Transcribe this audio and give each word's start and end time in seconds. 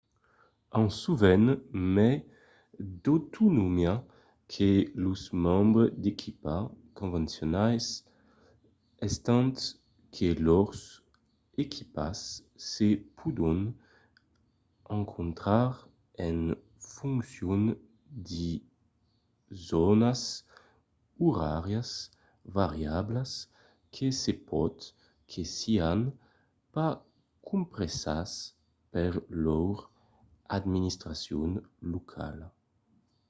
an 0.79 0.87
sovent 1.01 1.49
mai 1.95 2.15
d’autonomia 3.03 3.95
que 4.53 4.69
los 5.05 5.21
membres 5.45 5.91
d’equipa 6.01 6.55
convencionals 6.99 7.85
estant 9.07 9.55
que 10.15 10.27
lors 10.47 10.79
equipas 11.63 12.19
se 12.71 12.87
pòdon 13.17 13.59
encontrar 14.99 15.71
en 16.27 16.39
foncion 16.95 17.61
de 18.29 18.47
zònas 19.69 20.21
oràrias 21.27 21.89
variablas 22.59 23.31
que 23.95 24.07
se 24.21 24.33
pòt 24.49 24.75
que 25.31 25.41
sián 25.57 25.99
pas 26.73 26.93
compresas 27.51 28.29
per 28.93 29.11
lor 29.45 29.75
administracion 30.59 31.49
locala 31.91 32.47